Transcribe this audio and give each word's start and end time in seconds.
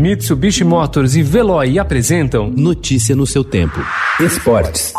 Mitsubishi 0.00 0.64
Motors 0.64 1.14
e 1.14 1.22
Veloy 1.22 1.78
apresentam 1.78 2.48
Notícia 2.48 3.14
no 3.14 3.26
seu 3.26 3.44
tempo. 3.44 3.78
Esportes. 4.18 4.94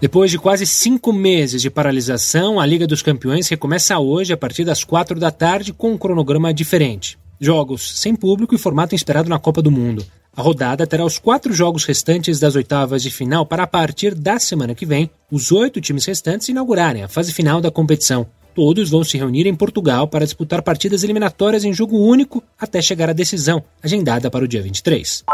Depois 0.00 0.30
de 0.30 0.38
quase 0.38 0.68
cinco 0.68 1.12
meses 1.12 1.60
de 1.60 1.68
paralisação, 1.68 2.60
a 2.60 2.64
Liga 2.64 2.86
dos 2.86 3.02
Campeões 3.02 3.48
recomeça 3.48 3.98
hoje 3.98 4.32
a 4.32 4.36
partir 4.36 4.64
das 4.64 4.84
quatro 4.84 5.18
da 5.18 5.32
tarde 5.32 5.72
com 5.72 5.90
um 5.90 5.98
cronograma 5.98 6.54
diferente. 6.54 7.18
Jogos 7.40 7.98
sem 7.98 8.14
público 8.14 8.54
e 8.54 8.58
formato 8.58 8.94
inspirado 8.94 9.28
na 9.28 9.40
Copa 9.40 9.60
do 9.60 9.70
Mundo. 9.70 10.06
A 10.36 10.42
rodada 10.42 10.86
terá 10.86 11.04
os 11.04 11.18
quatro 11.18 11.52
jogos 11.52 11.84
restantes 11.84 12.38
das 12.38 12.54
oitavas 12.54 13.02
de 13.02 13.10
final 13.10 13.44
para, 13.44 13.64
a 13.64 13.66
partir 13.66 14.14
da 14.14 14.38
semana 14.38 14.74
que 14.74 14.86
vem, 14.86 15.10
os 15.30 15.50
oito 15.50 15.80
times 15.80 16.04
restantes 16.04 16.48
inaugurarem 16.48 17.02
a 17.02 17.08
fase 17.08 17.32
final 17.32 17.60
da 17.60 17.70
competição. 17.70 18.26
Todos 18.54 18.90
vão 18.90 19.02
se 19.04 19.18
reunir 19.18 19.46
em 19.46 19.54
Portugal 19.54 20.06
para 20.08 20.24
disputar 20.24 20.62
partidas 20.62 21.02
eliminatórias 21.02 21.64
em 21.64 21.72
jogo 21.72 21.98
único 21.98 22.42
até 22.58 22.80
chegar 22.80 23.10
à 23.10 23.12
decisão, 23.12 23.62
agendada 23.82 24.30
para 24.30 24.44
o 24.44 24.48
dia 24.48 24.62
23. 24.62 25.24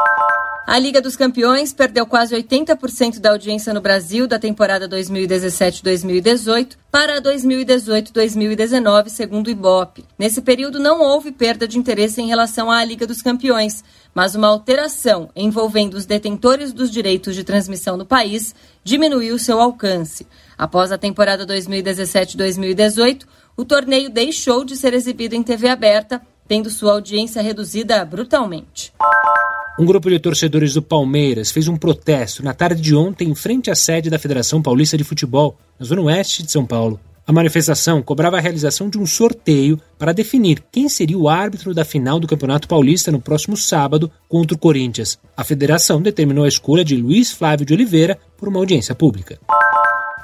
A 0.67 0.81
Liga 0.81 1.01
dos 1.01 1.15
Campeões 1.15 1.73
perdeu 1.73 2.05
quase 2.05 2.35
80% 2.35 3.21
da 3.21 3.31
audiência 3.31 3.73
no 3.73 3.81
Brasil 3.81 4.27
da 4.27 4.37
temporada 4.37 4.89
2017-2018 4.89 6.77
para 6.91 7.23
2018-2019, 7.23 9.09
segundo 9.09 9.47
o 9.47 9.51
Ibope. 9.51 10.05
Nesse 10.19 10.43
período 10.43 10.81
não 10.81 11.01
houve 11.01 11.31
perda 11.31 11.69
de 11.69 11.79
interesse 11.79 12.21
em 12.21 12.27
relação 12.27 12.69
à 12.69 12.85
Liga 12.85 13.07
dos 13.07 13.23
Campeões, 13.23 13.85
mas 14.13 14.35
uma 14.35 14.49
alteração 14.49 15.31
envolvendo 15.37 15.95
os 15.95 16.05
detentores 16.05 16.73
dos 16.73 16.91
direitos 16.91 17.37
de 17.37 17.45
transmissão 17.45 17.97
no 17.97 18.05
país 18.05 18.53
diminuiu 18.83 19.39
seu 19.39 19.61
alcance. 19.61 20.27
Após 20.59 20.91
a 20.91 20.99
temporada 20.99 21.47
2017-2018, 21.47 23.23
o 23.57 23.65
torneio 23.65 24.11
deixou 24.11 24.65
de 24.65 24.77
ser 24.77 24.95
exibido 24.95 25.37
em 25.37 25.45
TV 25.45 25.69
aberta, 25.69 26.21
tendo 26.49 26.69
sua 26.71 26.95
audiência 26.95 27.41
reduzida 27.41 28.05
brutalmente. 28.05 28.93
Um 29.79 29.85
grupo 29.85 30.09
de 30.09 30.19
torcedores 30.19 30.73
do 30.73 30.81
Palmeiras 30.81 31.51
fez 31.51 31.69
um 31.69 31.77
protesto 31.77 32.43
na 32.43 32.55
tarde 32.55 32.81
de 32.81 32.95
ontem 32.95 33.29
em 33.29 33.35
frente 33.35 33.71
à 33.71 33.75
sede 33.75 34.09
da 34.09 34.19
Federação 34.19 34.63
Paulista 34.63 34.97
de 34.97 35.05
Futebol, 35.05 35.59
na 35.79 35.85
zona 35.85 36.01
oeste 36.01 36.43
de 36.43 36.51
São 36.51 36.65
Paulo. 36.65 36.99
A 37.27 37.33
manifestação 37.33 38.01
cobrava 38.01 38.39
a 38.39 38.41
realização 38.41 38.89
de 38.89 38.97
um 38.97 39.05
sorteio 39.05 39.79
para 39.99 40.15
definir 40.15 40.63
quem 40.73 40.89
seria 40.89 41.19
o 41.19 41.29
árbitro 41.29 41.75
da 41.75 41.85
final 41.85 42.19
do 42.19 42.27
Campeonato 42.27 42.67
Paulista 42.67 43.13
no 43.13 43.21
próximo 43.21 43.55
sábado 43.55 44.11
contra 44.27 44.55
o 44.55 44.59
Corinthians. 44.59 45.19
A 45.37 45.45
federação 45.45 46.01
determinou 46.01 46.45
a 46.45 46.49
escolha 46.49 46.85
de 46.85 46.97
Luiz 46.97 47.31
Flávio 47.31 47.67
de 47.67 47.75
Oliveira 47.75 48.17
por 48.39 48.49
uma 48.49 48.59
audiência 48.59 48.95
pública. 48.95 49.39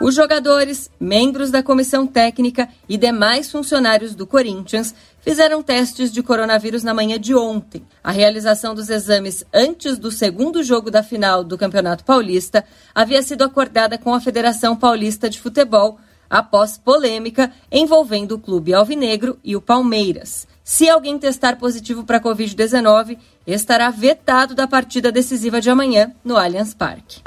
Os 0.03 0.17
jogadores, 0.17 0.91
membros 0.99 1.53
da 1.53 1.63
comissão 1.63 2.09
técnica 2.09 2.69
e 2.89 2.97
demais 2.97 3.49
funcionários 3.53 4.17
do 4.17 4.27
Corinthians 4.27 4.93
fizeram 5.21 5.63
testes 5.63 6.11
de 6.11 6.21
coronavírus 6.25 6.83
na 6.83 6.93
manhã 6.93 7.21
de 7.21 7.37
ontem. 7.37 7.87
A 8.03 8.11
realização 8.11 8.75
dos 8.75 8.91
exames 8.91 9.45
antes 9.55 9.97
do 9.99 10.11
segundo 10.11 10.61
jogo 10.65 10.91
da 10.91 11.05
final 11.05 11.45
do 11.45 11.57
Campeonato 11.57 12.03
Paulista 12.03 12.65
havia 12.93 13.23
sido 13.23 13.45
acordada 13.45 13.97
com 13.97 14.13
a 14.13 14.21
Federação 14.21 14.75
Paulista 14.75 15.31
de 15.31 15.41
Futebol 15.41 16.01
após 16.29 16.77
polêmica 16.77 17.53
envolvendo 17.71 18.33
o 18.33 18.41
clube 18.41 18.75
alvinegro 18.75 19.39
e 19.45 19.55
o 19.55 19.61
Palmeiras. 19.61 20.49
Se 20.65 20.91
alguém 20.91 21.17
testar 21.17 21.59
positivo 21.59 22.03
para 22.03 22.17
a 22.17 22.21
Covid-19, 22.21 23.19
estará 23.47 23.89
vetado 23.91 24.53
da 24.53 24.67
partida 24.67 25.13
decisiva 25.13 25.61
de 25.61 25.71
amanhã 25.71 26.13
no 26.25 26.37
Allianz 26.37 26.75
Parque. 26.75 27.21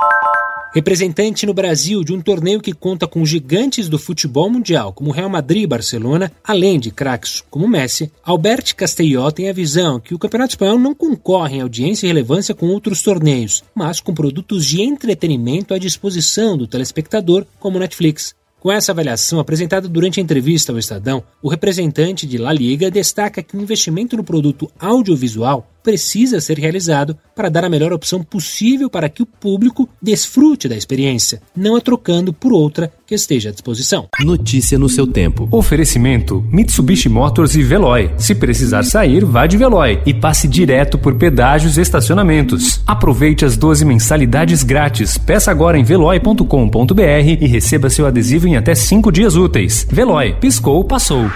Representante 0.76 1.46
no 1.46 1.54
Brasil 1.54 2.04
de 2.04 2.12
um 2.12 2.20
torneio 2.20 2.60
que 2.60 2.74
conta 2.74 3.08
com 3.08 3.26
gigantes 3.26 3.88
do 3.88 3.98
futebol 3.98 4.50
mundial, 4.50 4.92
como 4.92 5.10
Real 5.10 5.30
Madrid 5.30 5.64
e 5.64 5.68
Barcelona, 5.68 6.30
além 6.44 6.78
de 6.78 6.92
craques 6.92 7.42
como 7.50 7.66
Messi, 7.66 8.12
Albert 8.22 8.76
Castelló 8.76 9.32
tem 9.32 9.50
a 9.50 9.54
visão 9.54 10.02
que 10.02 10.14
o 10.14 10.20
Campeonato 10.20 10.52
Espanhol 10.52 10.78
não 10.78 10.94
concorre 10.94 11.56
em 11.56 11.62
audiência 11.62 12.06
e 12.06 12.10
relevância 12.10 12.54
com 12.54 12.68
outros 12.68 13.02
torneios, 13.02 13.64
mas 13.74 14.02
com 14.02 14.14
produtos 14.14 14.66
de 14.66 14.82
entretenimento 14.82 15.74
à 15.74 15.78
disposição 15.78 16.58
do 16.58 16.68
telespectador, 16.68 17.46
como 17.58 17.80
Netflix. 17.80 18.36
Com 18.60 18.70
essa 18.70 18.92
avaliação 18.92 19.40
apresentada 19.40 19.88
durante 19.88 20.20
a 20.20 20.24
entrevista 20.24 20.74
ao 20.74 20.78
Estadão, 20.78 21.24
o 21.42 21.48
representante 21.48 22.28
de 22.28 22.38
La 22.38 22.52
Liga 22.52 22.92
destaca 22.92 23.42
que 23.42 23.56
o 23.56 23.62
investimento 23.62 24.18
no 24.18 24.26
produto 24.26 24.70
audiovisual 24.78 25.70
precisa 25.86 26.42
ser 26.42 26.58
realizado 26.58 27.16
para 27.36 27.48
dar 27.48 27.64
a 27.64 27.70
melhor 27.70 27.94
opção 27.94 28.24
possível 28.24 28.90
para 28.90 29.08
que 29.08 29.22
o 29.22 29.26
público 29.26 29.88
desfrute 30.02 30.68
da 30.68 30.76
experiência, 30.76 31.44
não 31.56 31.76
a 31.76 31.82
trocando 31.82 32.34
por 32.34 32.52
outra 32.52 32.92
que 33.06 33.14
esteja 33.14 33.50
à 33.50 33.52
disposição. 33.52 34.08
Notícia 34.20 34.80
no 34.80 34.90
seu 34.90 35.06
tempo. 35.06 35.48
Oferecimento: 35.52 36.44
Mitsubishi 36.52 37.08
Motors 37.08 37.54
e 37.54 37.62
Veloy. 37.62 38.12
Se 38.18 38.34
precisar 38.34 38.82
sair, 38.84 39.24
vá 39.24 39.46
de 39.46 39.58
Veloy 39.58 40.02
e 40.08 40.14
passe 40.14 40.48
direto 40.48 40.98
por 40.98 41.14
pedágios 41.16 41.78
e 41.78 41.82
estacionamentos. 41.82 42.82
Aproveite 42.88 43.46
as 43.46 43.56
12 43.56 43.86
mensalidades 43.86 44.64
grátis. 44.64 45.20
Peça 45.20 45.52
agora 45.52 45.78
em 45.78 45.84
veloy.com.br 45.84 47.02
e 47.40 47.48
receba 47.48 47.92
seu 47.92 48.08
adesivo 48.08 48.48
em 48.48 48.56
até 48.56 48.74
5 48.74 49.12
dias 49.12 49.36
úteis. 49.36 49.86
Veloy, 49.92 50.36
piscou, 50.40 50.84
passou. 50.84 51.30